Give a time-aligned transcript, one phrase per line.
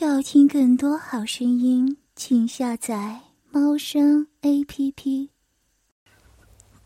[0.00, 5.30] 要听更多好声音，请下载猫声 A P P。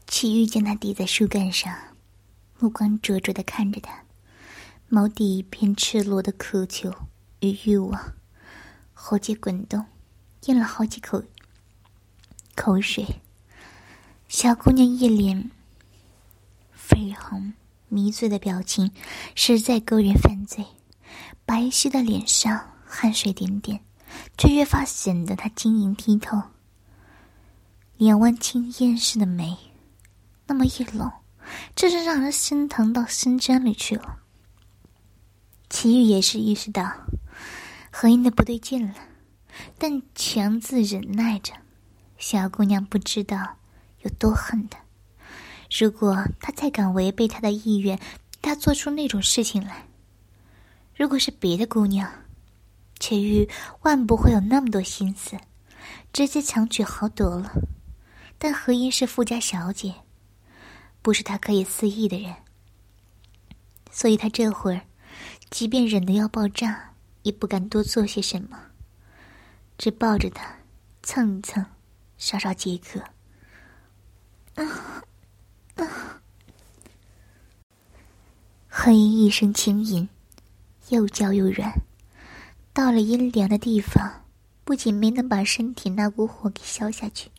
[0.06, 1.76] 齐玉见他抵在树干上，
[2.58, 4.04] 目光灼灼的看着他，
[4.88, 6.90] 眸底一片赤裸的渴求
[7.40, 8.14] 与欲望，
[8.94, 9.84] 喉结滚动，
[10.46, 11.22] 咽了好几口
[12.54, 13.04] 口水。
[14.26, 15.50] 小姑娘一脸
[16.74, 17.52] 绯红
[17.90, 18.90] 迷醉的表情，
[19.34, 20.64] 实在勾人犯罪。
[21.44, 22.71] 白皙的脸上。
[22.94, 23.82] 汗水点点，
[24.36, 26.42] 却越发显得她晶莹剔透。
[27.96, 29.56] 两弯青烟似的眉，
[30.46, 31.10] 那么一拢，
[31.74, 34.18] 真是让人心疼到心尖里去了。
[35.70, 36.92] 齐玉也是意识到
[37.90, 38.94] 何英的不对劲了，
[39.78, 41.54] 但强自忍耐着。
[42.18, 43.56] 小姑娘不知道
[44.02, 44.78] 有多恨他，
[45.70, 47.98] 如果他再敢违背他的意愿，
[48.42, 49.86] 他做出那种事情来，
[50.94, 52.12] 如果是别的姑娘。
[53.02, 53.48] 且玉
[53.80, 55.36] 万不会有那么多心思，
[56.12, 57.50] 直接强取豪夺了。
[58.38, 59.92] 但何英是富家小姐，
[61.02, 62.32] 不是他可以肆意的人，
[63.90, 64.82] 所以他这会儿，
[65.50, 68.56] 即便忍得要爆炸，也不敢多做些什么，
[69.76, 70.58] 只抱着他
[71.02, 71.66] 蹭一蹭，
[72.16, 73.00] 稍稍解渴。
[74.54, 75.02] 啊
[75.74, 76.22] 啊！
[78.68, 80.08] 何英一声轻吟，
[80.90, 81.72] 又娇又软。
[82.74, 84.24] 到了阴凉的地方，
[84.64, 87.30] 不仅没能把身体那股火给消下去，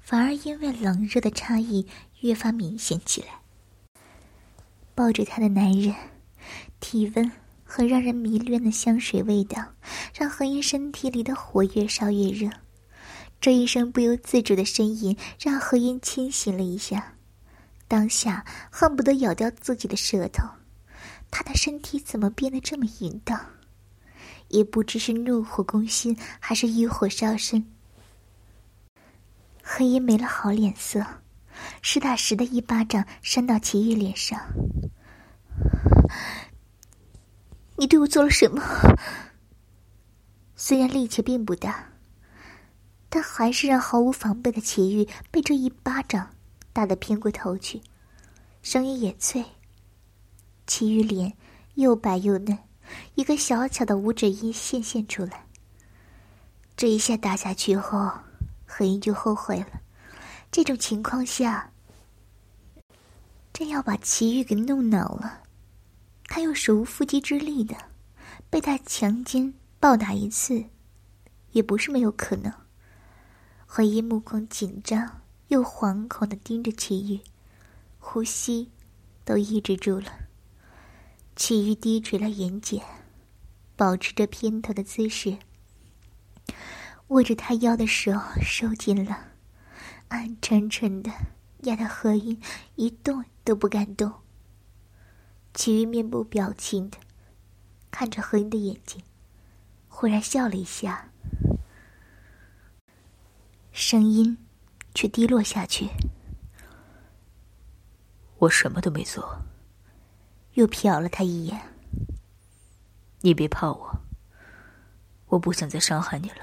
[0.00, 1.86] 反而因为冷热的差异
[2.20, 3.28] 越发明显起来。
[4.94, 5.94] 抱着他的男人，
[6.78, 7.32] 体温
[7.64, 9.64] 和让人迷恋的香水味道，
[10.14, 12.50] 让何英身体里的火越烧越热。
[13.40, 17.14] 这一声不由自主的呻吟，让何英清醒了一下，
[17.86, 20.46] 当下恨不得咬掉自己的舌头。
[21.30, 23.40] 他的身体怎么变得这么淫荡？
[24.48, 27.70] 也不知是怒火攻心，还是欲火烧身。
[29.62, 31.04] 何英没了好脸色，
[31.82, 34.40] 实打实的一巴掌扇到齐玉脸上。
[37.76, 38.62] 你对我做了什么？
[40.56, 41.92] 虽然力气并不大，
[43.08, 46.30] 但还是让毫无防备的齐玉被这一巴掌
[46.72, 47.80] 打得偏过头去，
[48.62, 49.44] 声音也脆。
[50.66, 51.34] 齐玉脸
[51.74, 52.58] 又白又嫩。
[53.14, 55.46] 一个小巧的五指音现现出来。
[56.76, 58.10] 这一下打下去后，
[58.66, 59.80] 何英就后悔了。
[60.50, 61.72] 这种情况下，
[63.52, 65.42] 真要把齐玉给弄恼了。
[66.26, 67.74] 他又手无缚鸡之力的，
[68.48, 70.64] 被他强奸暴打一次，
[71.52, 72.52] 也不是没有可能。
[73.66, 77.20] 何英目光紧张又惶恐的盯着齐玉，
[77.98, 78.70] 呼吸
[79.24, 80.27] 都抑制住了。
[81.38, 82.82] 齐玉低垂了眼睑，
[83.76, 85.38] 保持着偏头的姿势，
[87.06, 88.12] 握着他腰的手
[88.42, 89.16] 收紧了，
[90.08, 91.12] 暗沉沉的
[91.58, 92.42] 压得何英
[92.74, 94.12] 一动都不敢动。
[95.54, 96.98] 齐玉面部表情的
[97.88, 99.00] 看着何英的眼睛，
[99.88, 101.12] 忽然笑了一下，
[103.70, 104.36] 声音
[104.92, 105.88] 却低落下去
[108.38, 109.40] ：“我什么都没做。”
[110.58, 111.56] 又瞟了他一眼。
[113.20, 113.96] 你别怕我，
[115.26, 116.38] 我不想再伤害你了。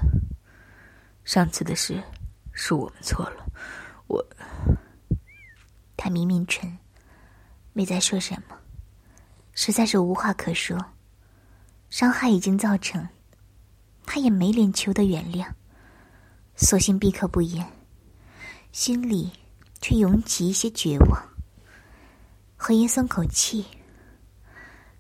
[1.26, 2.02] 上次的事
[2.54, 3.46] 是我们错了，
[4.08, 4.25] 我。
[5.98, 6.78] 他抿抿唇，
[7.74, 8.56] 没再说什么，
[9.54, 10.78] 实在是无话可说。
[11.90, 13.06] 伤害已经造成，
[14.06, 15.46] 他也没脸求得原谅，
[16.56, 17.70] 索性闭口不言，
[18.72, 19.34] 心里
[19.81, 21.22] 却涌起一些绝望。
[22.56, 23.66] 何言松口气。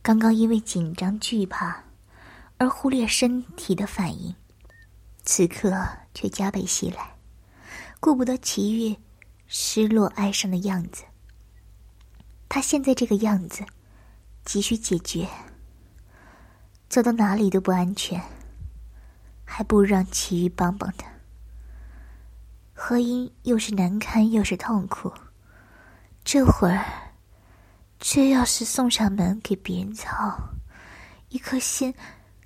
[0.05, 1.83] 刚刚因为紧张惧怕
[2.59, 4.35] 而忽略身体的反应，
[5.23, 5.75] 此刻
[6.13, 7.15] 却加倍袭来，
[7.99, 8.97] 顾不得齐月
[9.47, 11.05] 失落哀伤的样子。
[12.47, 13.65] 他现在这个样子，
[14.43, 15.27] 急需解决。
[16.87, 18.21] 走到哪里都不安全，
[19.43, 21.07] 还不如让齐玉帮帮他。
[22.75, 25.11] 何音又是难堪又是痛苦，
[26.23, 27.04] 这会儿。
[28.07, 30.39] 这要是送上门给别人操，
[31.29, 31.91] 一颗心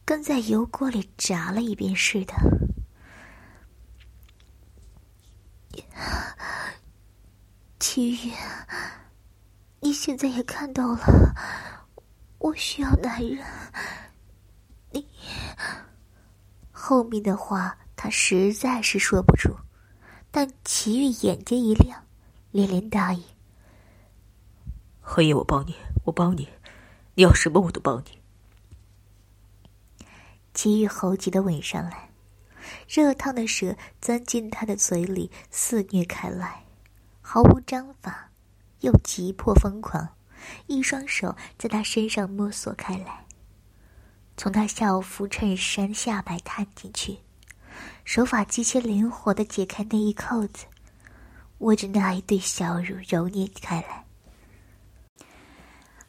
[0.05, 2.33] 跟在油锅里炸了一遍似的。
[7.77, 8.31] 齐宇，
[9.81, 11.35] 你现在也看到了，
[12.37, 13.45] 我需要男人。
[14.91, 15.05] 你
[16.71, 19.53] 后面的话他实在是说不出，
[20.31, 22.01] 但齐玉眼睛一亮，
[22.51, 23.21] 连连答应。
[25.11, 25.75] 何夜，我帮你，
[26.05, 26.49] 我帮你，
[27.15, 28.19] 你要什么我都帮你。
[30.53, 32.11] 齐玉猴急的吻上来，
[32.87, 36.63] 热烫的舌钻进他的嘴里肆虐开来，
[37.21, 38.29] 毫无章法，
[38.81, 40.09] 又急迫疯狂，
[40.67, 43.25] 一双手在他身上摸索开来，
[44.37, 47.17] 从他校服衬衫下摆探进去，
[48.05, 50.67] 手法极其灵活的解开内衣扣子，
[51.57, 54.05] 握着那一对小乳揉捏开来，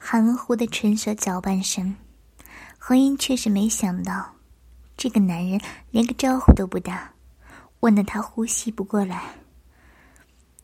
[0.02, 1.94] 含糊的唇舌搅拌声，
[2.78, 4.34] 何英却是没想到。
[4.96, 5.60] 这个男人
[5.90, 7.12] 连个招呼都不打，
[7.80, 9.22] 问得他呼吸不过来。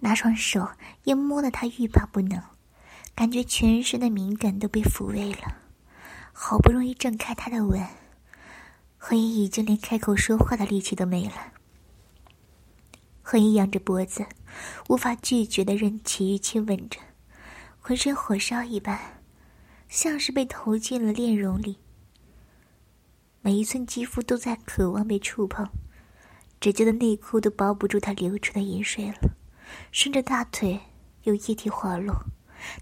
[0.00, 0.66] 那双手
[1.04, 2.42] 也摸得他欲罢不能，
[3.14, 5.58] 感觉全身的敏感都被抚慰了。
[6.32, 7.86] 好不容易挣开他的吻，
[8.96, 11.52] 何英已经连开口说话的力气都没了。
[13.22, 14.26] 何英仰着脖子，
[14.88, 16.98] 无法拒绝的任其玉亲吻着，
[17.78, 19.15] 浑身火烧一般，
[19.88, 21.78] 像是被投进了炼熔里。
[23.40, 25.68] 每一寸肌肤都在渴望被触碰，
[26.60, 29.30] 只觉得内裤都包不住他流出的饮水了，
[29.92, 30.80] 顺着大腿
[31.22, 32.14] 有液体滑落，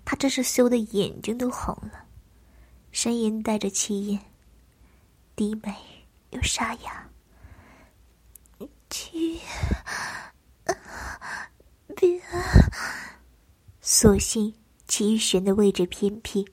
[0.04, 2.06] 他真是羞得眼睛都红了，
[2.92, 4.18] 声音带着气咽，
[5.36, 5.74] 低美
[6.30, 7.08] 又沙哑。
[8.88, 9.38] 去，
[11.96, 12.20] 别。
[13.80, 14.54] 所幸
[14.86, 16.48] 齐玉璇的位置偏僻，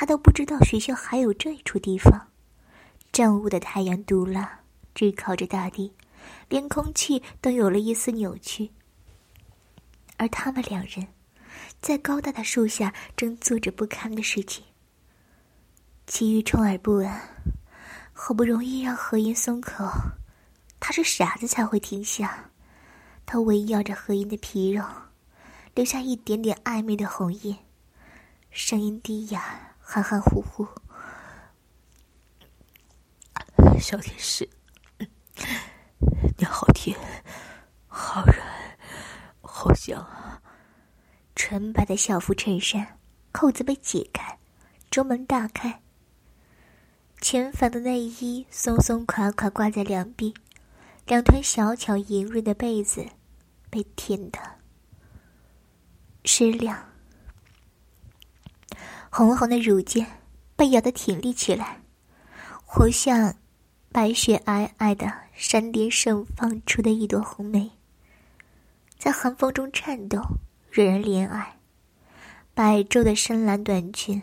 [0.00, 2.28] 他都不知道学校还有这一处地方。
[3.10, 4.60] 正午的太阳毒辣，
[4.94, 5.92] 直靠着大地，
[6.48, 8.70] 连空气都有了一丝扭曲。
[10.16, 11.08] 而他们两人，
[11.80, 14.62] 在高大的树下正做着不堪的事情。
[16.06, 17.12] 其余充耳不闻，
[18.12, 19.84] 好不容易让何音松口，
[20.78, 22.52] 他是傻子才会停下。
[23.26, 24.84] 他围绕着何音的皮肉，
[25.74, 27.56] 留下一点点暧昧的红印，
[28.52, 30.68] 声音低哑，含含糊糊。
[33.80, 34.46] 小天使，
[36.36, 36.94] 你好甜，
[37.86, 38.38] 好软，
[39.40, 40.42] 好香啊！
[41.34, 42.98] 纯白的校服衬衫
[43.32, 44.38] 扣子被解开，
[44.90, 45.80] 中门大开，
[47.22, 50.34] 浅粉的内衣松松垮垮挂在两臂，
[51.06, 53.06] 两团小巧莹润的被子
[53.70, 54.38] 被舔得
[56.24, 56.90] 湿亮，
[59.18, 60.06] 红红的乳尖
[60.54, 61.82] 被咬得挺立起来，
[62.64, 63.34] 活像。
[63.90, 67.68] 白雪皑皑的山巅盛放出的一朵红梅，
[68.96, 70.22] 在寒风中颤抖，
[70.70, 71.56] 惹人怜爱。
[72.54, 74.22] 白昼的深蓝短裙，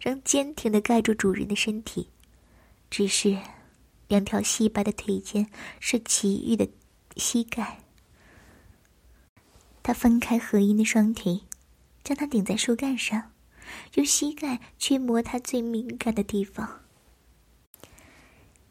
[0.00, 2.08] 仍坚挺的盖住主人的身体，
[2.88, 3.36] 只是
[4.08, 5.46] 两条细白的腿间
[5.78, 6.66] 是奇遇的
[7.16, 7.80] 膝盖。
[9.82, 11.40] 他分开合音的双腿，
[12.04, 13.31] 将它顶在树干上，
[13.94, 16.80] 用膝盖去磨他最敏感的地方。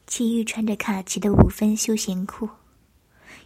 [0.08, 2.50] 齐玉穿着卡其的五分休闲裤，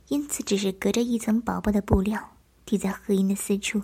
[0.07, 3.81] 因此只是隔着一层薄薄的布料抵在何音的私处，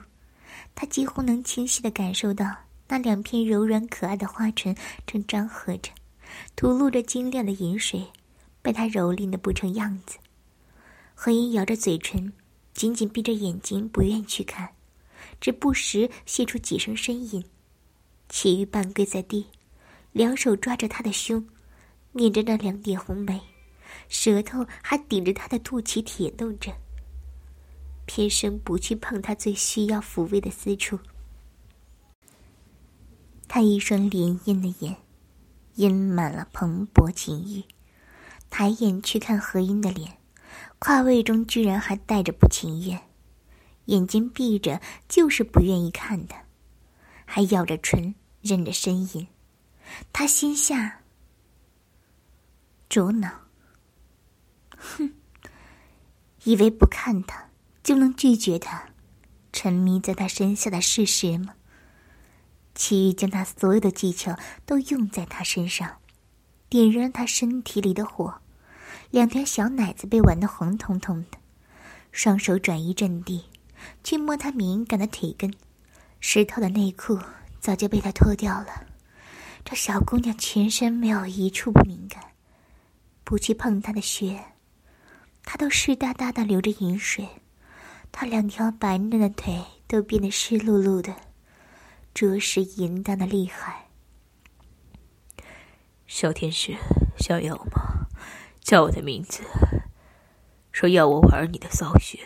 [0.74, 2.46] 他几乎能清晰的感受到
[2.88, 4.76] 那两片柔软可爱的花唇
[5.06, 5.92] 正张合着，
[6.56, 8.08] 吐露着晶亮的饮水，
[8.64, 10.18] 被他蹂躏的不成样子。
[11.14, 12.34] 何音咬着嘴唇，
[12.74, 14.70] 紧紧闭着眼睛，不愿去看，
[15.40, 17.46] 只不时泄出几声呻吟。
[18.34, 19.48] 齐玉半跪在地，
[20.14, 21.46] 两手抓着他的胸。
[22.14, 23.40] 捻着那两点红眉，
[24.10, 26.74] 舌头还顶着他的肚脐舔弄着，
[28.06, 31.00] 偏生不去碰他最需要抚慰的私处。
[33.48, 34.98] 他一双潋滟的眼，
[35.76, 37.64] 阴满了蓬勃情欲，
[38.50, 40.18] 抬眼去看何音的脸，
[40.80, 43.00] 胯位中居然还带着不情愿，
[43.86, 46.36] 眼睛闭着就是不愿意看的，
[47.24, 49.28] 还咬着唇忍着呻吟，
[50.12, 51.02] 他心下。
[52.90, 53.30] 主恼，
[54.78, 55.14] 哼！
[56.44, 57.50] 以为不看他
[57.82, 58.90] 就能拒绝他，
[59.54, 61.54] 沉迷在他身下的事实吗？
[62.76, 66.00] 齐豫将他所有的技巧都用在他身上，
[66.68, 68.42] 点燃他身体里的火，
[69.10, 71.38] 两条小奶子被玩得红彤彤的，
[72.12, 73.46] 双手转移阵地，
[74.04, 75.54] 去摸他敏感的腿根，
[76.20, 77.18] 湿透的内裤
[77.62, 78.88] 早就被他脱掉了，
[79.64, 82.22] 这小姑娘全身没有一处不敏感。
[83.24, 84.44] 不去碰他的血，
[85.44, 87.30] 他都湿哒哒的流着饮水，
[88.12, 91.16] 她两条白嫩的腿都变得湿漉漉的，
[92.14, 93.88] 着实淫荡的厉害。
[96.08, 96.76] 小天使
[97.18, 98.08] 想要吗？
[98.60, 99.44] 叫我的名字，
[100.72, 102.20] 说要我玩你的骚穴。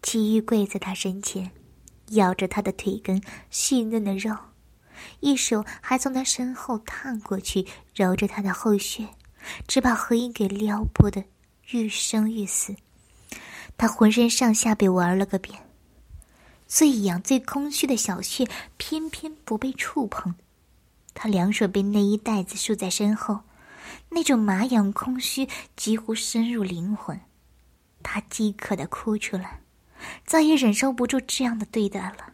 [0.00, 1.50] 齐豫跪在他身前，
[2.12, 4.34] 咬着他的腿根细嫩的肉，
[5.20, 9.08] 一手还从他身后探过去，揉着他的后穴。
[9.66, 11.24] 只把何英给撩拨的
[11.72, 12.76] 欲生欲死。
[13.76, 15.66] 他浑身上下被玩了个遍，
[16.68, 20.36] 最痒、最空虚的小穴偏偏不被触碰。
[21.12, 23.40] 他两手被内衣带子束在身后，
[24.10, 27.20] 那种麻痒空虚几乎深入灵魂。
[28.00, 29.61] 他饥渴的哭出来，
[30.24, 32.32] 再也忍受不住这样的对待了，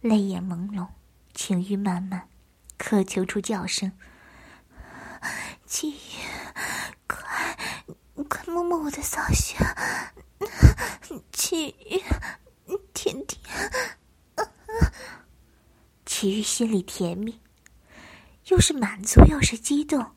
[0.00, 0.88] 泪眼朦胧，
[1.34, 2.28] 情欲漫漫，
[2.78, 3.92] 渴求出叫声
[5.66, 5.96] ：“七雨，
[7.06, 7.58] 快，
[8.28, 9.56] 快摸摸我的骚穴！
[11.32, 12.02] 七雨，
[12.94, 13.40] 甜甜。”
[16.06, 17.40] 齐玉心里甜蜜，
[18.48, 20.12] 又是满足又是激动，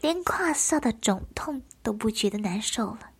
[0.00, 3.10] 连胯下的肿痛都不觉得难受了。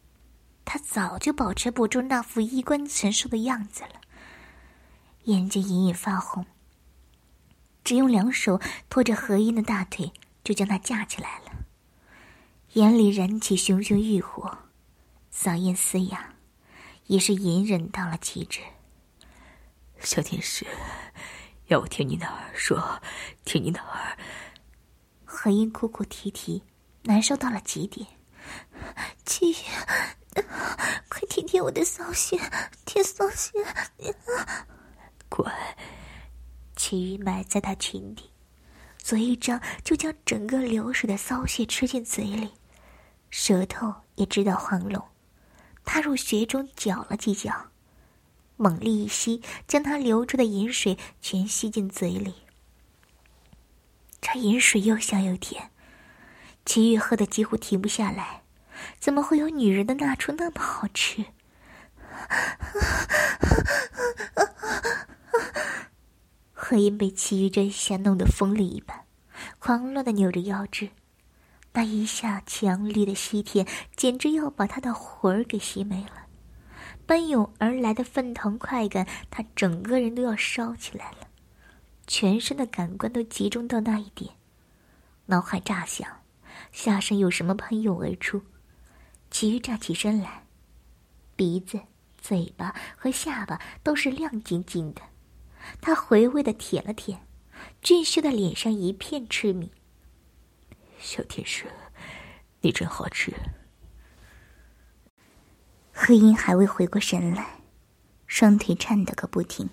[0.70, 4.02] 他早就保持不住那副衣冠禽兽的样子了，
[5.24, 6.44] 眼睛隐隐发红。
[7.82, 8.60] 只用两手
[8.90, 10.12] 托着何音的大腿，
[10.44, 11.64] 就将她架起来了，
[12.74, 14.58] 眼里燃起熊熊欲火，
[15.32, 16.34] 嗓音嘶哑，
[17.06, 18.60] 也是隐忍到了极致。
[20.00, 20.66] 小天使，
[21.68, 23.00] 要我听你的耳说，
[23.46, 24.18] 听你的耳。
[25.24, 26.62] 何音哭哭啼啼，
[27.04, 28.06] 难受到了极点。
[29.24, 29.58] 七月。
[31.08, 32.38] 快舔舔我的骚穴，
[32.84, 33.64] 舔骚穴！
[35.28, 35.52] 乖。
[36.76, 38.30] 齐玉埋在他裙底，
[38.98, 42.52] 嘴一张就将整个流水的骚穴吃进嘴里，
[43.30, 45.04] 舌头也知道黄龙，
[45.84, 47.70] 踏入穴中搅了几搅，
[48.56, 52.34] 猛力一吸，将他流出的饮水全吸进嘴里。
[54.20, 55.70] 这饮水又香又甜，
[56.68, 58.42] 齐玉喝得几乎停不下来。
[59.00, 61.24] 怎么会有女人的那出那么好吃？
[66.52, 69.06] 何音被齐玉这一下弄得疯了一般，
[69.58, 70.90] 狂乱的扭着腰肢，
[71.72, 76.26] 那一下强烈的吸舔，简直要把他的魂儿给吸没了。
[77.06, 81.28] 奔涌而来的沸腾快感，他整个人都要烧起来了，
[82.06, 84.34] 全身的感官都集中到那一点，
[85.24, 86.06] 脑海炸响，
[86.72, 88.42] 下身有什么喷涌而出。
[89.30, 90.46] 齐玉站起身来，
[91.36, 91.80] 鼻子、
[92.16, 95.02] 嘴巴和下巴都是亮晶晶的。
[95.80, 97.20] 他回味的舔了舔，
[97.82, 99.70] 俊秀的脸上一片痴迷。
[100.98, 101.66] 小天使，
[102.60, 103.32] 你真好吃。
[105.92, 107.60] 何音还未回过神来，
[108.26, 109.68] 双腿颤抖个不停，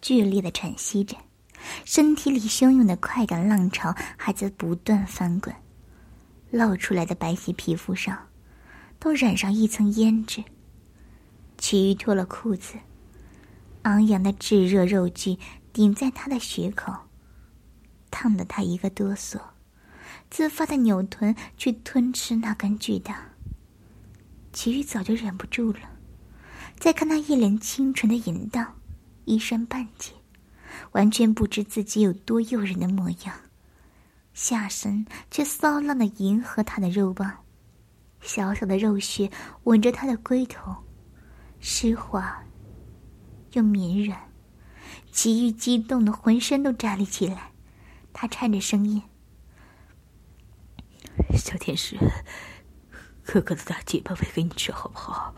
[0.00, 1.16] 剧烈的喘息着，
[1.84, 5.54] 身体里汹涌的快感浪潮还在不断翻滚，
[6.54, 8.28] 露出来的白皙皮肤上。
[9.04, 10.42] 都染上一层胭脂。
[11.58, 12.76] 齐玉脱了裤子，
[13.82, 15.38] 昂扬的炙热肉具
[15.74, 16.90] 顶在他的血口，
[18.10, 19.38] 烫得他一个哆嗦，
[20.30, 23.32] 自发的扭臀去吞吃那根巨大。
[24.54, 25.80] 齐玉早就忍不住了，
[26.78, 28.76] 再看那一脸清纯的淫荡，
[29.26, 30.12] 衣衫半解，
[30.92, 33.36] 完全不知自己有多诱人的模样，
[34.34, 37.38] 下身却骚浪的迎合他的肉棒。
[38.20, 39.30] 小小的肉穴
[39.64, 40.74] 吻着他的龟头，
[41.60, 42.42] 湿滑
[43.52, 44.18] 又绵软，
[45.10, 47.52] 极欲激动的浑身都站立起来。
[48.12, 49.02] 他颤着声音
[51.36, 51.98] ：“小天使，
[53.24, 55.34] 哥哥的大鸡巴喂给你吃好不好？”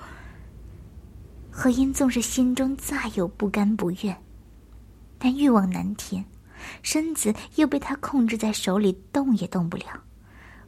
[1.50, 4.22] 何音纵是心中再有不甘不愿，
[5.18, 6.24] 但欲望难填，
[6.82, 10.02] 身子又被他控制在手里，动也动不了，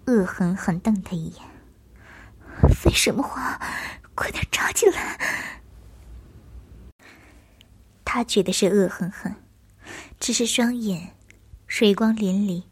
[0.07, 1.45] 恶狠狠瞪他一眼。
[2.75, 3.61] 废什么话！
[4.15, 5.17] 快点扎进来！
[8.05, 9.35] 他觉得是恶狠狠，
[10.19, 11.15] 只是双眼
[11.69, 12.65] 水光粼粼，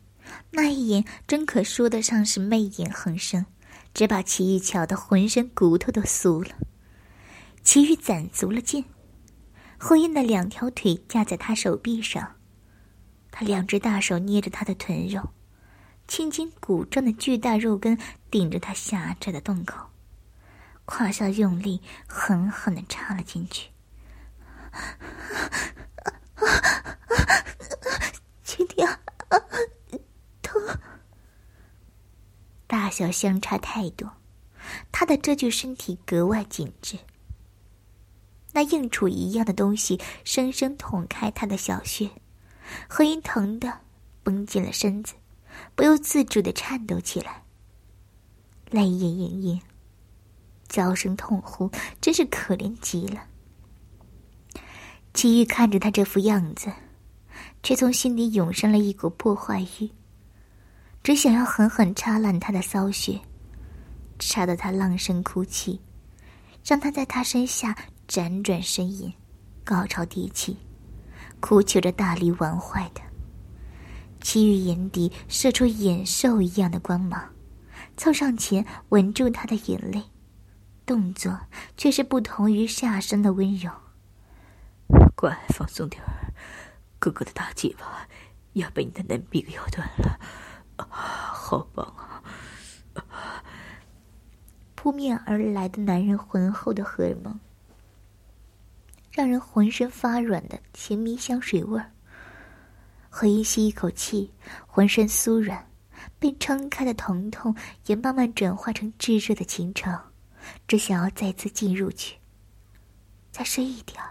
[0.50, 3.46] 那一眼真可说得上是媚眼横生，
[3.94, 6.56] 只把齐玉瞧得浑身骨头都酥了。
[7.62, 8.84] 齐玉攒足了劲，
[9.78, 12.35] 后印的两条腿架在他手臂上，
[13.38, 15.28] 他两只大手捏着他的臀肉。
[16.08, 17.98] 青筋鼓胀的巨大肉根
[18.30, 19.90] 顶着他狭窄的洞口，
[20.86, 23.68] 胯下用力狠狠的插了进去。
[28.42, 28.88] 轻点，
[30.40, 30.78] 疼！
[32.66, 34.10] 大小相差太多，
[34.90, 37.00] 他的这具身体格外紧致。
[38.54, 42.10] 那硬杵一样的东西生生捅开他的小穴，
[42.88, 43.80] 何音疼的
[44.22, 45.14] 绷紧了身子。
[45.74, 47.42] 不由自主的颤抖起来，
[48.70, 49.60] 泪眼盈盈，
[50.68, 51.70] 娇声痛呼，
[52.00, 53.22] 真是可怜极了。
[55.14, 56.70] 齐玉看着他这副样子，
[57.62, 59.90] 却从心底涌上了一股破坏欲。
[61.02, 63.18] 只想要狠狠插烂他的骚穴，
[64.18, 65.80] 插得他浪声哭泣，
[66.64, 67.74] 让他在他身下
[68.06, 69.10] 辗转呻吟，
[69.64, 70.58] 高潮迭起，
[71.46, 73.00] 哭求着大力玩坏的。
[74.20, 77.32] 其余眼底射出眼兽一样的光芒，
[77.96, 80.02] 凑上前吻住他的眼泪，
[80.84, 81.38] 动作
[81.76, 83.70] 却是不同于下身的温柔。
[85.14, 86.34] 乖，放松点儿，
[86.98, 88.08] 哥哥的大鸡巴
[88.54, 90.18] 要被你的嫩逼给咬断了。
[90.78, 91.86] 啊好棒
[92.94, 93.44] 啊！
[94.74, 97.38] 扑面而来的男人浑厚的荷尔蒙，
[99.16, 101.90] 让人浑身发软的甜蜜香水味儿。
[103.08, 104.30] 何一吸一口气，
[104.66, 105.66] 浑身酥软，
[106.18, 107.56] 被撑开的疼痛
[107.86, 109.98] 也慢慢转化成炙热的情潮，
[110.68, 112.18] 只想要再次进入去，
[113.32, 114.10] 再深一点儿，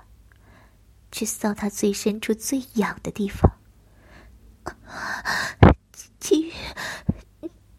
[1.11, 3.59] 去骚他最深处最痒的地方。
[6.19, 6.51] 金玉，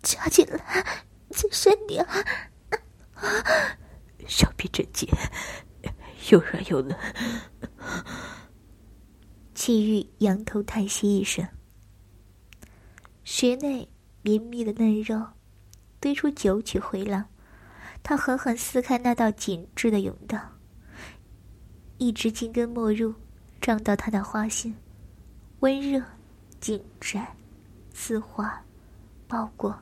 [0.05, 0.87] 插进来，
[1.31, 2.25] 再深点啊
[4.29, 5.09] 小臂真紧，
[6.31, 6.97] 又软又嫩。
[9.55, 11.47] 齐玉仰头叹息一声，
[13.25, 13.89] 穴内
[14.23, 15.29] 绵密的嫩肉
[15.99, 17.27] 堆出九曲回廊，
[18.03, 20.39] 他狠狠撕开那道紧致的甬道，
[21.99, 23.15] 一直紧根没入，
[23.61, 24.77] 撞到他的花心，
[25.61, 26.03] 温热
[26.61, 27.35] 紧窄。
[27.99, 28.63] 丝滑，
[29.27, 29.75] 包裹，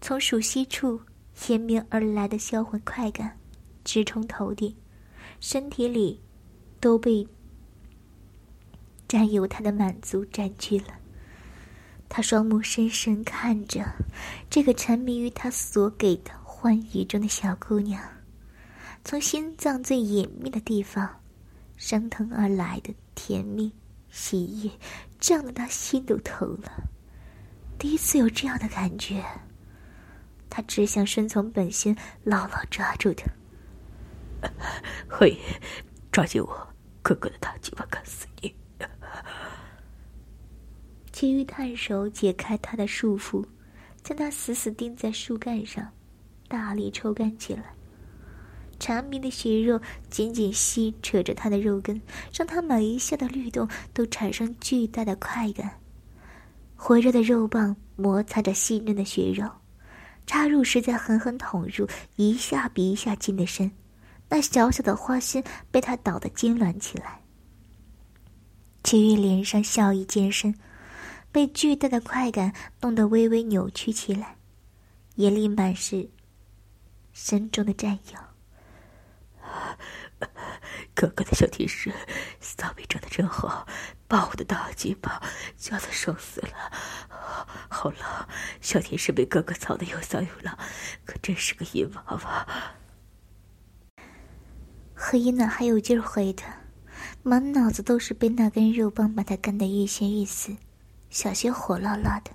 [0.00, 1.00] 从属膝处
[1.48, 3.36] 延绵而来的销魂快感，
[3.84, 4.76] 直冲头顶，
[5.40, 6.20] 身体里
[6.80, 7.26] 都被
[9.08, 10.94] 占有他的满足占据了。
[12.08, 13.84] 他双目深深看着
[14.48, 18.02] 这个沉迷于他所给的欢愉中的小姑娘，
[19.04, 21.20] 从心脏最隐秘的地方
[21.76, 23.72] 升腾而来的甜蜜。
[24.10, 24.70] 喜悦
[25.20, 26.88] 胀得他心都疼了，
[27.78, 29.24] 第一次有这样的感觉，
[30.48, 33.30] 他只想顺从本心，牢牢抓住他。
[35.08, 35.36] 会
[36.10, 36.68] 抓紧我
[37.02, 38.54] 哥哥的大鸡巴，干死你！
[41.12, 43.44] 其余探手解开他的束缚，
[44.02, 45.92] 将他死死钉在树干上，
[46.48, 47.74] 大力抽干起来。
[48.78, 52.00] 缠绵的血肉紧紧吸扯着他的肉根，
[52.32, 55.78] 让他每一下的律动都产生巨大的快感。
[56.76, 59.46] 火热的肉棒摩擦着细嫩的血肉，
[60.26, 63.70] 插入时再狠狠捅入，一下比一下进的深。
[64.30, 67.20] 那小小的花心被他捣得痉挛起来。
[68.82, 70.54] 齐玉脸上笑意渐深，
[71.30, 74.36] 被巨大的快感弄得微微扭曲起来，
[75.16, 76.08] 眼里满是
[77.12, 78.18] 深重的占有。
[80.94, 81.92] 哥哥的小天使，
[82.40, 83.66] 骚逼长得真好，
[84.06, 85.20] 把我的大鸡巴
[85.56, 86.72] 夹得爽死了。
[87.68, 88.28] 好了，
[88.60, 90.56] 小天使被哥哥操的又骚又浪，
[91.04, 92.46] 可真是个淫娃娃。
[95.02, 96.54] 何一暖还有劲儿回他，
[97.22, 100.54] 满脑子都是被那根肉棒把他干得欲仙欲死，
[101.08, 102.30] 小心火辣辣的，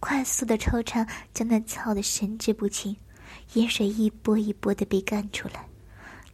[0.00, 2.96] 快速的抽插将他操得神志不清，
[3.52, 5.68] 盐水一波一波的被干出来。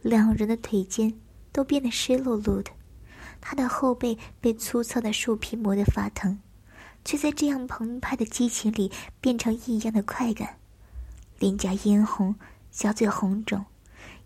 [0.01, 1.13] 两人的腿间
[1.51, 2.71] 都变得湿漉漉的，
[3.39, 6.39] 他的后背被粗糙的树皮磨得发疼，
[7.05, 10.57] 却在这样澎湃的激情里变成异样的快感。
[11.37, 12.35] 脸颊嫣红，
[12.71, 13.63] 小嘴红肿，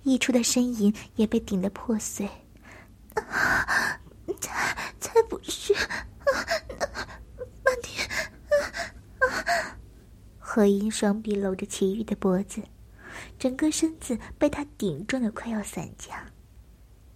[0.04, 2.30] 溢出的呻吟也被顶得破碎。
[3.16, 4.00] 啊
[4.40, 5.74] 才才不是！
[5.74, 5.88] 啊
[6.80, 6.88] 啊
[9.20, 9.78] 啊！
[10.40, 12.62] 何音双臂搂着齐玉的脖子。
[13.38, 16.32] 整个身子被他顶撞的快要散架，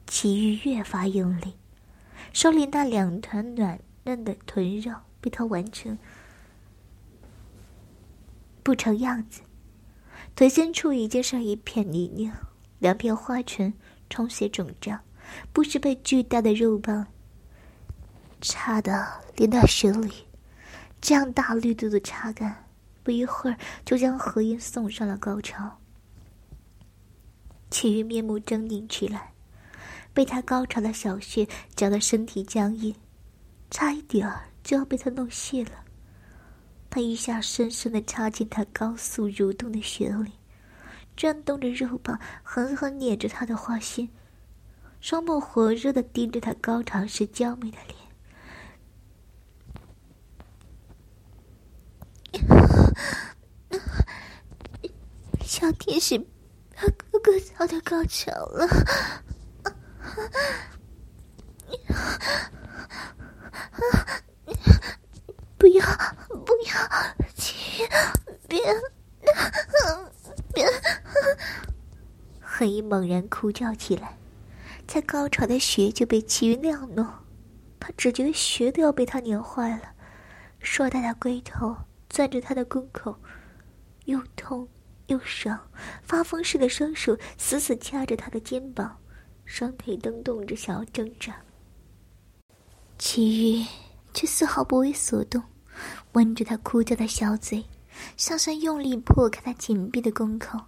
[0.05, 1.55] 齐玉越发用力，
[2.33, 5.97] 手里那两团软嫩的臀肉被他完成
[8.61, 9.41] 不成样子，
[10.35, 12.31] 腿间处已经是一片泥泞，
[12.79, 13.73] 两片花唇
[14.09, 14.99] 充血肿胀，
[15.51, 17.05] 不时被巨大的肉棒
[18.39, 20.11] 插的连到血里，
[21.01, 22.67] 这样大力度的插干，
[23.03, 25.79] 不一会儿就将何音送上了高潮。
[27.69, 29.33] 齐玉面目狰狞起来，
[30.13, 32.95] 被他高潮的小穴搅得身体僵硬，
[33.69, 35.71] 差一点儿就要被他弄泄了。
[36.89, 40.31] 他一下深深的插进他高速蠕动的血里，
[41.17, 44.09] 转动着肉棒，狠狠捏着他的花心，
[45.01, 47.97] 双目火热的盯着他高潮时娇美的脸。
[55.41, 56.25] 小天使。
[57.11, 58.67] 哥哥早点高潮了，
[65.57, 65.85] 不不要，
[66.45, 66.71] 不要，
[67.35, 67.87] 齐豫，
[68.47, 68.61] 别，
[70.53, 70.65] 别！
[72.57, 74.17] 何以猛然哭叫起来，
[74.87, 77.05] 在高潮的穴就被齐豫那样弄，
[77.79, 79.83] 他只觉得穴都要被他碾坏了，
[80.59, 81.77] 硕大的龟头
[82.09, 83.15] 攥着他的宫口，
[84.05, 84.67] 又痛
[85.05, 85.55] 又爽，
[86.01, 88.97] 发疯似的双手死死掐着他的肩膀，
[89.45, 91.35] 双腿蹬动着想要挣扎。
[92.97, 93.67] 齐豫
[94.15, 95.43] 却丝毫不为所动，
[96.13, 97.63] 吻着他哭叫的小嘴，
[98.17, 100.59] 向上用力破开他紧闭的宫口。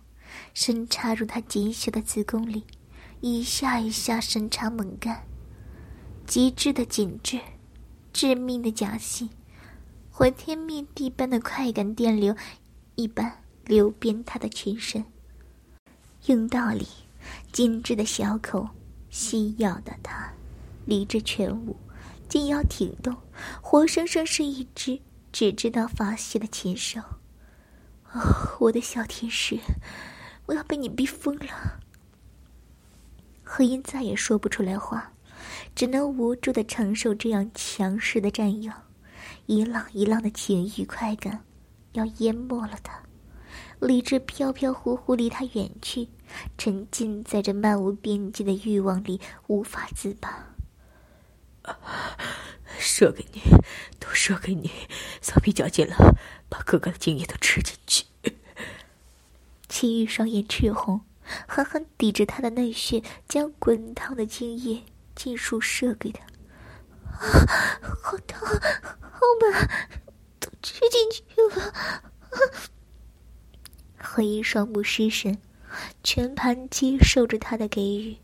[0.62, 2.65] 深插入他紧小的子宫里，
[3.22, 5.26] 一下一下深插猛干，
[6.28, 7.39] 极致的紧致，
[8.12, 9.30] 致命的夹心，
[10.12, 12.36] 毁天灭地般的快感电流
[12.95, 15.06] 一般流遍他的全身。
[16.26, 16.86] 阴道里，
[17.54, 18.67] 精致的小口
[19.10, 20.34] 吸咬的他，
[20.84, 21.78] 理智全无，
[22.28, 23.15] 紧要挺动，
[23.62, 25.00] 活生生是一只
[25.32, 27.00] 只知道发泄的禽兽。
[28.12, 29.58] 哦，我的小天使！
[30.50, 31.80] 我要被你逼疯了。
[33.44, 35.14] 何音再也说不出来话，
[35.76, 38.74] 只能无助的承受这样强势的占有，
[39.46, 41.46] 一浪一浪的情欲快感，
[41.92, 43.04] 要淹没了他，
[43.80, 46.10] 理智飘飘忽忽离他远去，
[46.58, 50.48] 沉浸在这漫无边际的欲望里，无法自拔。
[52.80, 53.42] 射给你，
[54.00, 54.72] 都射给你，
[55.22, 56.18] 骚逼较劲了，
[56.50, 58.06] 把哥哥的精液都吃进去。
[59.69, 61.01] 齐玉双眼赤红，
[61.47, 64.84] 狠狠抵着他的内穴，将滚烫的精液
[65.15, 66.23] 尽数射给他。
[67.05, 68.39] 啊，好疼，
[68.99, 69.69] 好满，
[70.39, 71.23] 都吃进去
[71.55, 71.73] 了。
[73.97, 75.38] 何一双目失神，
[76.03, 78.17] 全盘接受着他的给予。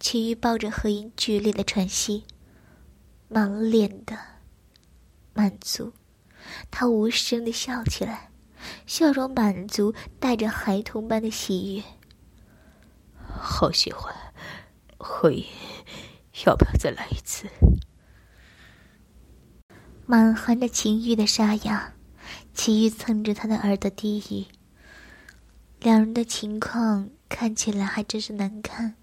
[0.00, 2.24] 齐玉抱着何音剧烈的喘息，
[3.28, 4.18] 满脸的
[5.32, 5.92] 满足，
[6.70, 8.30] 他无声的笑起来。
[8.86, 11.82] 笑容满足，带着孩童般的喜悦。
[13.16, 14.14] 好喜欢，
[14.98, 15.44] 会，
[16.46, 17.48] 要不要再来一次？
[20.06, 21.94] 满含着情欲的沙哑，
[22.52, 24.46] 齐豫蹭着他的耳朵低语。
[25.80, 28.94] 两人的情况看起来还真是难看。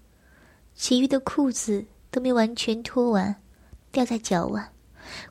[0.74, 3.42] 齐豫的裤子都没完全脱完，
[3.90, 4.72] 掉在脚腕，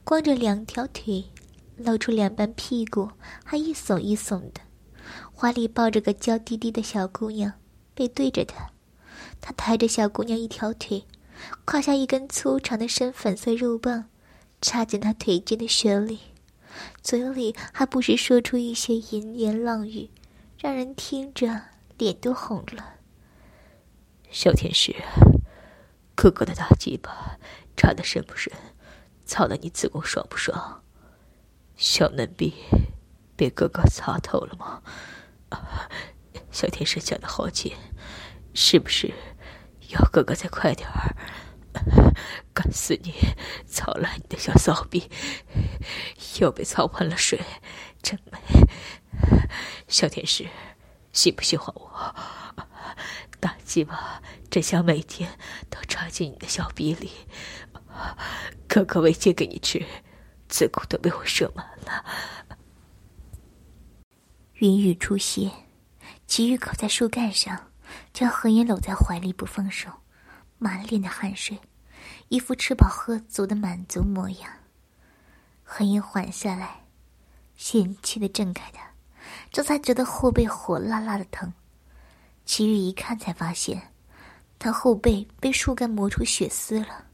[0.04, 1.31] 光着两条腿。
[1.84, 3.12] 露出两半屁股，
[3.44, 4.62] 还一耸一耸的，
[5.36, 7.54] 怀里抱着个娇滴滴的小姑娘，
[7.94, 8.72] 背对着他，
[9.40, 11.06] 他抬着小姑娘一条腿，
[11.66, 14.06] 胯下一根粗长的深粉色肉棒，
[14.62, 16.20] 插进他腿间的穴里，
[17.02, 20.10] 嘴里还不时说出一些淫言浪语，
[20.58, 21.62] 让人听着
[21.98, 22.96] 脸都红了。
[24.30, 24.96] 小天使，
[26.16, 27.38] 哥哥的大鸡巴
[27.76, 28.54] 插的深不深？
[29.26, 30.84] 操的你子宫爽不爽？
[31.76, 32.54] 小嫩逼，
[33.36, 34.82] 被哥哥擦透了吗？
[36.52, 37.74] 小天使讲的好紧，
[38.54, 39.14] 是不是
[39.90, 41.16] 要哥哥再快点儿？
[42.54, 43.14] 干死你，
[43.66, 45.10] 操烂你的小骚逼！
[46.40, 47.40] 又被操喷了水，
[48.02, 48.38] 真美。
[49.88, 50.48] 小天使，
[51.14, 52.16] 喜不喜欢我？
[53.40, 57.12] 大鸡巴真想每天都插进你的小逼里，
[58.68, 59.86] 哥哥喂鸡给你吃。
[60.52, 62.06] 子宫都被我射满了。
[64.56, 65.50] 云雨出血，
[66.28, 67.72] 齐玉靠在树干上，
[68.14, 69.90] 将何言搂在怀里不放手，
[70.60, 71.58] 满脸的汗水，
[72.28, 74.52] 一副吃饱喝足的满足模样。
[75.64, 76.82] 何言缓下来，
[77.56, 78.92] 嫌弃的挣开他，
[79.52, 81.52] 这才觉得后背火辣辣的疼。
[82.46, 83.94] 齐玉一看才发现，
[84.60, 87.06] 他后背被树干磨出血丝了。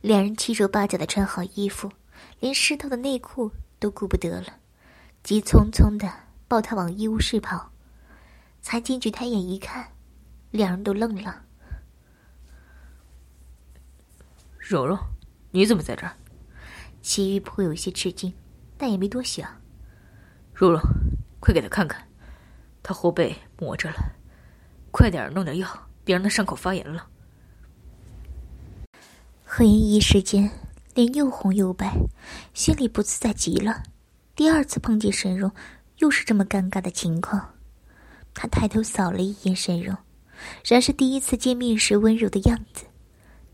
[0.00, 1.92] 两人七手八脚的穿好衣服。
[2.40, 4.58] 连湿透的内裤都顾不得了，
[5.22, 6.10] 急匆匆的
[6.48, 7.70] 抱他往医务室跑。
[8.62, 9.92] 才进去抬眼一看，
[10.50, 11.44] 两人都愣了。
[14.58, 14.98] 蓉蓉，
[15.50, 16.14] 你怎么在这儿？
[17.00, 18.34] 齐玉颇有些吃惊，
[18.76, 19.50] 但也没多想。
[20.52, 20.80] 蓉蓉，
[21.40, 22.06] 快给他看看，
[22.82, 23.96] 他后背磨着了，
[24.90, 27.08] 快点弄点药，别让他伤口发炎了。
[29.44, 30.50] 何言一时间。
[30.94, 31.96] 脸又红又白，
[32.52, 33.82] 心里不自在极了。
[34.34, 35.50] 第二次碰见沈荣，
[35.98, 37.54] 又是这么尴尬的情况。
[38.34, 39.96] 他抬头扫了一眼沈荣，
[40.66, 42.84] 然是第一次见面时温柔的样子，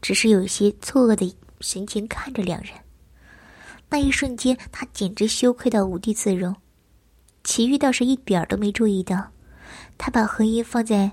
[0.01, 2.71] 只是有些错愕的神情看着两人。
[3.89, 6.57] 那一瞬间，他简直羞愧到无地自容。
[7.45, 9.33] 齐豫倒是一点都没注意到，
[9.99, 11.13] 他把何音放在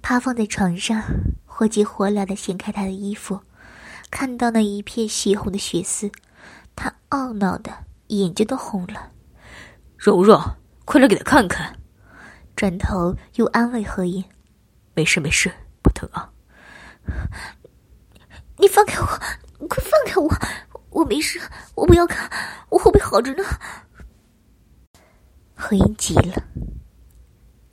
[0.00, 1.02] 趴放在床上，
[1.44, 3.40] 火急火燎的掀开他的衣服。
[4.14, 6.12] 看到那一片血红的血丝，
[6.76, 9.10] 他懊恼的眼睛都红了。
[9.98, 10.40] 柔柔，
[10.84, 11.80] 快来给他看看。
[12.54, 14.24] 转头又安慰何音
[14.94, 16.30] ：“没事没事，不疼啊。”
[18.56, 19.06] 你放开我，
[19.66, 20.32] 快放开我！
[20.90, 21.40] 我没事，
[21.74, 22.30] 我不要看，
[22.68, 23.42] 我后背好着呢。
[25.56, 26.40] 何音急了，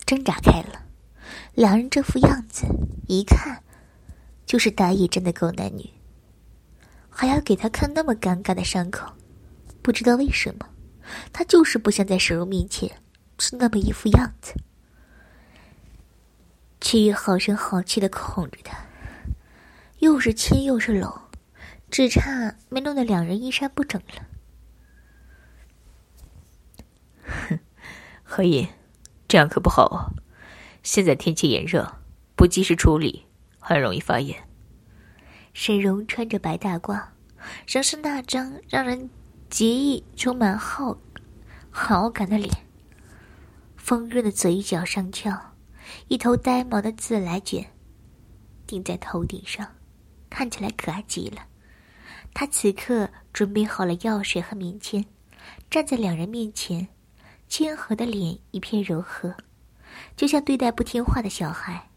[0.08, 0.88] 挣扎开了。
[1.54, 2.66] 两人这副样子，
[3.08, 3.62] 一看
[4.44, 5.88] 就是打野战的狗男女，
[7.12, 9.14] 还要给他看那么尴尬的伤口，
[9.84, 10.68] 不知道为什么，
[11.32, 12.90] 他就是不想在沈荣面前
[13.38, 14.56] 是那么一副样子。
[16.80, 18.76] 齐玉好声好气的哄着他，
[20.00, 21.30] 又是亲又是搂，
[21.92, 24.26] 只差没弄得两人衣衫不整了。
[27.24, 27.60] 哼，
[28.24, 28.68] 何隐，
[29.28, 30.16] 这样可不好哦。
[30.82, 32.00] 现在天气炎热，
[32.36, 33.28] 不及时处理，
[33.60, 34.48] 很容易发炎。
[35.54, 37.08] 沈荣穿着白大褂，
[37.68, 39.10] 仍是那张让人
[39.50, 40.98] 极易充满好
[41.70, 42.50] 好感的脸。
[43.76, 45.56] 丰润的嘴角上翘，
[46.08, 47.72] 一头呆毛的自来卷
[48.66, 49.76] 顶在头顶上，
[50.30, 51.48] 看起来可爱极了。
[52.34, 55.06] 他此刻准备好了药水和棉签，
[55.70, 56.88] 站在两人面前，
[57.50, 59.36] 谦和的脸一片柔和。
[60.16, 61.90] 就像对待不听话的小孩，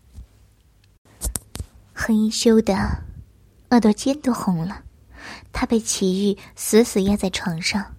[1.92, 3.04] 何音羞的
[3.70, 4.82] 耳朵尖都红了。
[5.52, 7.94] 他被齐玉死死压在床上，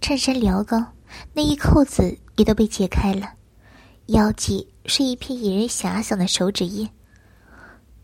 [0.00, 0.84] 衬衫撩高，
[1.32, 3.34] 内衣扣子也都被解开了，
[4.06, 6.88] 腰际是一片引人遐想的手指印。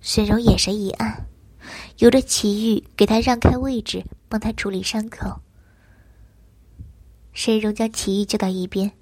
[0.00, 1.26] 沈荣眼神一暗，
[1.98, 5.40] 由着齐玉给他让开位置，帮他处理伤口。
[7.32, 8.92] 沈荣将齐玉叫到一边，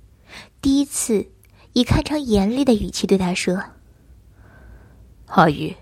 [0.61, 1.31] 第一次。
[1.75, 3.63] 以看常严厉的语气对他说
[5.29, 5.77] ：“阿玉，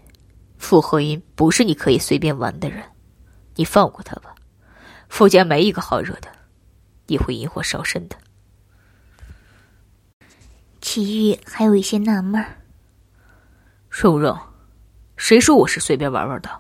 [0.67, 2.83] 傅和音不是你可以随便玩的人，
[3.55, 4.35] 你放过他吧。
[5.09, 6.29] 傅家没一个好惹的，
[7.07, 8.17] 你会引火烧身的。”
[10.83, 12.57] 齐玉还有一些纳闷儿
[13.89, 14.37] ：“蓉蓉，
[15.17, 16.51] 谁说我是随便玩玩的？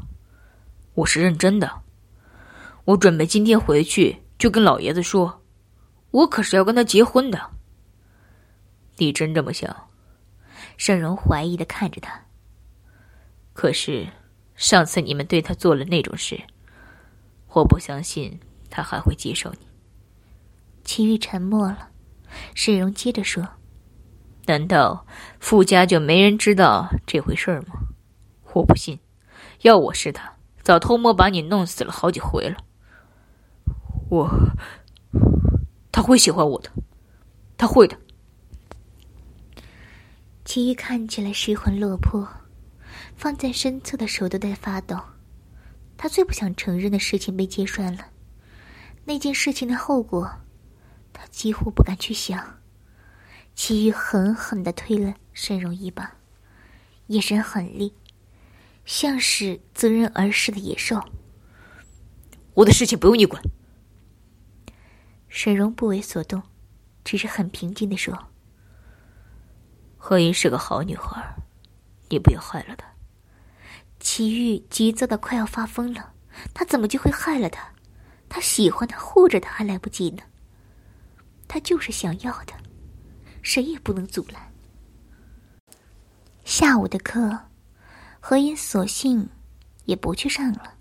[0.95, 1.69] 我是认真的。
[2.85, 5.43] 我准备今天回去就跟老爷子说，
[6.13, 7.51] 我可是要跟他结婚的。”
[8.99, 9.89] 你真这么想？
[10.77, 12.26] 沈荣怀疑的看着他。
[13.57, 14.07] 可是，
[14.55, 16.39] 上次你们对他做了那种事，
[17.55, 18.39] 我不相信
[18.69, 19.67] 他还会接受你。
[20.85, 21.89] 齐玉沉默了，
[22.55, 23.49] 沈荣接着说
[24.45, 25.07] ：“难道
[25.41, 27.89] 傅家就没人知道这回事吗？
[28.53, 29.01] 我不信，
[29.63, 32.59] 要我是他，早偷摸把你弄死了好几回了。
[34.11, 34.31] 我，
[35.91, 36.71] 他会喜欢我的，
[37.57, 37.97] 他会的。”
[40.45, 42.29] 齐玉看起来失魂落魄，
[43.17, 44.99] 放在身侧的手都在发抖。
[45.97, 48.11] 他最不想承认的事情被揭穿了，
[49.05, 50.31] 那件事情的后果，
[51.13, 52.59] 他几乎不敢去想。
[53.55, 56.17] 齐玉狠狠的推了沈荣一把，
[57.07, 57.95] 眼神狠厉，
[58.85, 61.03] 像是择人而噬的野兽。
[62.53, 63.43] 我的事情不用你管。
[65.29, 66.43] 沈荣不为所动，
[67.03, 68.29] 只是很平静的说。
[69.97, 71.37] 何音是个好女孩，
[72.11, 72.96] 你不要害了她。
[74.01, 76.13] 齐玉急躁的快要发疯了，
[76.55, 77.61] 他怎么就会害了她？
[78.29, 80.23] 他喜欢他，护着他还来不及呢。
[81.49, 82.53] 他就是想要的，
[83.43, 84.53] 谁也不能阻拦。
[86.45, 87.39] 下午的课，
[88.21, 89.29] 何音索性
[89.85, 90.75] 也不去上了，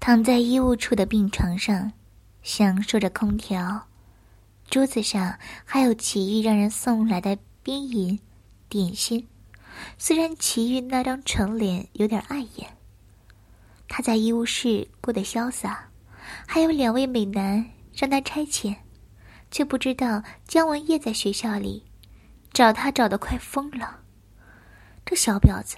[0.00, 1.92] 躺在医务处的病床上，
[2.42, 3.86] 享受着空调。
[4.70, 8.18] 桌子上还有齐玉让人送来的冰饮。
[8.68, 9.26] 点心，
[9.96, 12.76] 虽然齐玉那张蠢脸有点碍眼，
[13.88, 15.90] 他在医务室过得潇洒，
[16.46, 18.76] 还有两位美男让他差遣，
[19.50, 21.84] 却不知道姜文业在学校里
[22.52, 24.00] 找他找的快疯了。
[25.04, 25.76] 这小婊子，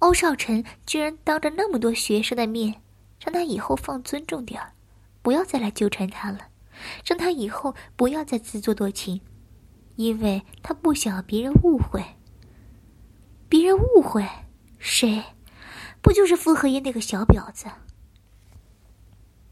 [0.00, 2.82] 欧少晨居然当着那么多学生的面，
[3.18, 4.72] 让他以后放尊重点儿，
[5.22, 6.48] 不要再来纠缠他了，
[7.04, 9.20] 让他以后不要再自作多情。
[9.96, 12.04] 因为他不想别人误会。
[13.48, 14.28] 别人误会
[14.78, 15.22] 谁？
[16.00, 17.66] 不就是傅和音那个小婊子？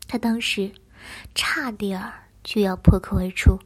[0.06, 0.72] 他当时
[1.34, 3.58] 差点就要破口而出：“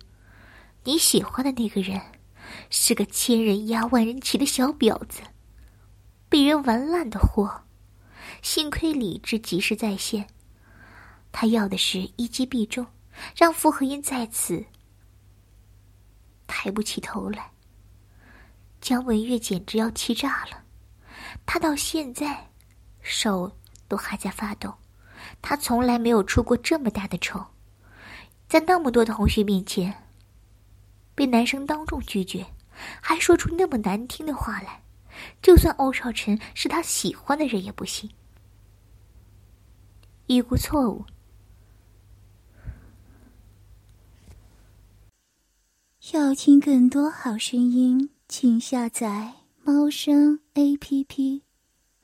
[0.84, 2.00] 你喜欢的那个人
[2.70, 5.22] 是个千人压万人骑的小婊子，
[6.28, 7.64] 被人玩烂的货。”
[8.42, 10.28] 幸亏理智及时在线，
[11.32, 12.86] 他要的是一击必中，
[13.34, 14.64] 让傅和音在此。
[16.46, 17.50] 抬不起头来，
[18.80, 20.64] 姜文月简直要气炸了。
[21.44, 22.50] 他到现在
[23.00, 23.50] 手
[23.86, 24.74] 都还在发抖，
[25.40, 27.44] 他从来没有出过这么大的丑，
[28.48, 29.94] 在那么多同学面前，
[31.14, 32.46] 被男生当众拒绝，
[33.00, 34.82] 还说出那么难听的话来，
[35.42, 38.08] 就算欧少晨是他喜欢的人也不行。
[40.26, 41.04] 一无错误。
[46.12, 49.32] 要听更多好声音，请下载
[49.64, 51.47] 猫声 A P P。